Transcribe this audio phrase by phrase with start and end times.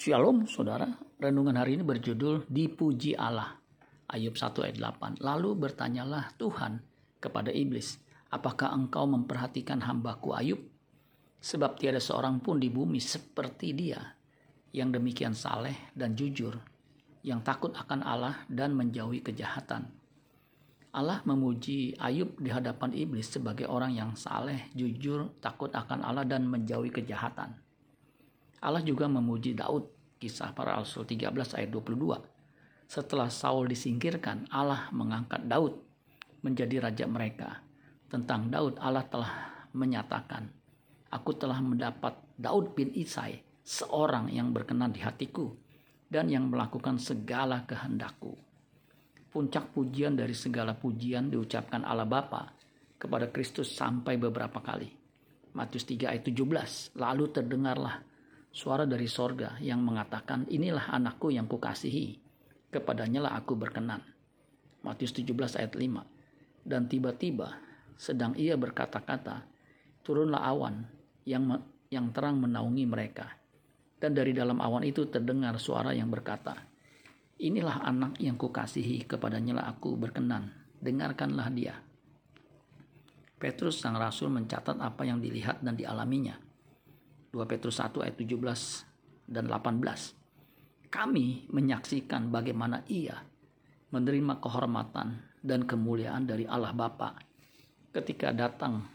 [0.00, 0.88] Shalom saudara,
[1.20, 3.60] renungan hari ini berjudul Dipuji Allah.
[4.08, 5.20] Ayub 1 ayat 8.
[5.20, 6.80] Lalu bertanyalah Tuhan
[7.20, 8.00] kepada iblis,
[8.32, 10.56] apakah engkau memperhatikan hambaku Ayub?
[11.44, 14.00] Sebab tiada seorang pun di bumi seperti dia,
[14.72, 16.56] yang demikian saleh dan jujur,
[17.20, 19.84] yang takut akan Allah dan menjauhi kejahatan.
[20.96, 26.48] Allah memuji Ayub di hadapan iblis sebagai orang yang saleh, jujur, takut akan Allah dan
[26.48, 27.52] menjauhi kejahatan.
[28.60, 29.88] Allah juga memuji Daud,
[30.20, 32.20] kisah para rasul 13 ayat 22.
[32.84, 35.80] Setelah Saul disingkirkan, Allah mengangkat Daud
[36.44, 37.64] menjadi raja mereka.
[38.12, 39.32] Tentang Daud, Allah telah
[39.72, 40.52] menyatakan,
[41.10, 45.56] Aku telah mendapat Daud bin Isai, seorang yang berkenan di hatiku,
[46.10, 48.36] dan yang melakukan segala kehendakku.
[49.30, 52.50] Puncak pujian dari segala pujian diucapkan Allah Bapa
[52.98, 54.90] kepada Kristus sampai beberapa kali.
[55.54, 58.09] Matius 3 ayat 17, lalu terdengarlah
[58.50, 62.18] suara dari sorga yang mengatakan, inilah anakku yang kukasihi,
[62.74, 64.02] kepadanya lah aku berkenan.
[64.82, 66.66] Matius 17 ayat 5.
[66.66, 67.56] Dan tiba-tiba
[67.94, 69.46] sedang ia berkata-kata,
[70.02, 70.84] turunlah awan
[71.24, 73.26] yang yang terang menaungi mereka.
[74.00, 76.56] Dan dari dalam awan itu terdengar suara yang berkata,
[77.40, 81.72] Inilah anak yang kukasihi, kepadanya lah aku berkenan, dengarkanlah dia.
[83.40, 86.49] Petrus sang rasul mencatat apa yang dilihat dan dialaminya
[87.30, 90.90] 2 Petrus 1 ayat 17 dan 18.
[90.90, 93.14] Kami menyaksikan bagaimana ia
[93.94, 97.14] menerima kehormatan dan kemuliaan dari Allah Bapa
[97.94, 98.86] ketika datang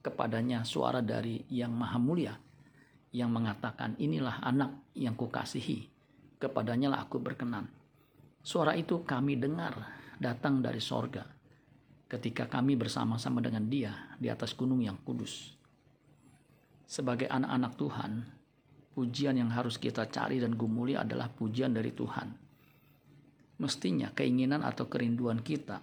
[0.00, 2.34] kepadanya suara dari yang maha mulia
[3.12, 5.92] yang mengatakan inilah anak yang kukasihi
[6.40, 7.68] kepadanya lah aku berkenan.
[8.44, 9.72] Suara itu kami dengar
[10.20, 11.24] datang dari sorga
[12.08, 15.56] ketika kami bersama-sama dengan dia di atas gunung yang kudus
[16.94, 18.12] sebagai anak-anak Tuhan,
[18.94, 22.30] pujian yang harus kita cari dan gumuli adalah pujian dari Tuhan.
[23.58, 25.82] Mestinya keinginan atau kerinduan kita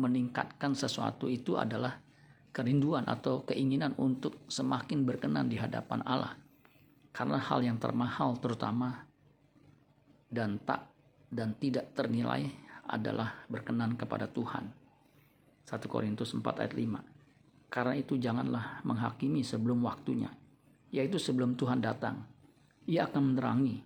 [0.00, 2.00] meningkatkan sesuatu itu adalah
[2.56, 6.32] kerinduan atau keinginan untuk semakin berkenan di hadapan Allah.
[7.12, 9.04] Karena hal yang termahal terutama
[10.32, 10.88] dan tak
[11.28, 12.48] dan tidak ternilai
[12.88, 14.72] adalah berkenan kepada Tuhan.
[15.68, 17.16] 1 Korintus 4 ayat 5
[17.66, 20.30] karena itu janganlah menghakimi sebelum waktunya,
[20.96, 22.24] yaitu sebelum Tuhan datang.
[22.88, 23.84] Ia akan menerangi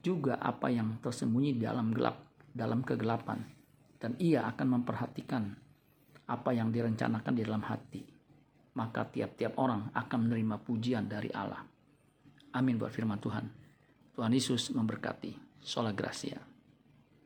[0.00, 3.44] juga apa yang tersembunyi dalam gelap, dalam kegelapan,
[4.00, 5.52] dan ia akan memperhatikan
[6.24, 8.02] apa yang direncanakan di dalam hati.
[8.76, 11.60] Maka tiap-tiap orang akan menerima pujian dari Allah.
[12.56, 13.44] Amin buat firman Tuhan.
[14.16, 15.60] Tuhan Yesus memberkati.
[15.60, 16.55] Sola Gracia.